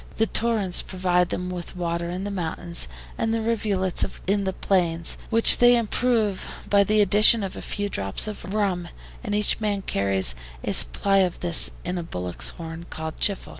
The 0.17 0.25
torrents 0.25 0.81
provide 0.81 1.29
them 1.29 1.51
with 1.51 1.75
water 1.75 2.09
in 2.09 2.23
the 2.23 2.31
mountains, 2.31 2.87
and 3.19 3.31
the 3.31 3.39
rivulets 3.39 4.03
in 4.25 4.45
the 4.45 4.53
plains, 4.53 5.15
which 5.29 5.59
they 5.59 5.77
improve 5.77 6.49
by 6.67 6.83
the 6.83 7.01
addition 7.01 7.43
of 7.43 7.55
a 7.55 7.61
few 7.61 7.87
drops 7.87 8.27
of 8.27 8.51
rum, 8.51 8.87
and 9.23 9.35
each 9.35 9.59
man 9.59 9.83
carries 9.83 10.33
a 10.63 10.73
supply 10.73 11.17
of 11.19 11.41
this 11.41 11.69
in 11.85 11.99
a 11.99 12.03
bullock's 12.03 12.49
horn, 12.49 12.87
called 12.89 13.19
CHIFFLE. 13.19 13.49